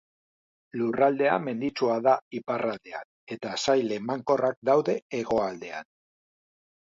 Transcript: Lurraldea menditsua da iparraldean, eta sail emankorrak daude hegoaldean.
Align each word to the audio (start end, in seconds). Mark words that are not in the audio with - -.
Lurraldea 0.79 1.33
menditsua 1.47 1.97
da 2.07 2.13
iparraldean, 2.37 3.05
eta 3.35 3.53
sail 3.65 3.93
emankorrak 3.99 4.59
daude 4.71 4.95
hegoaldean. 5.19 5.89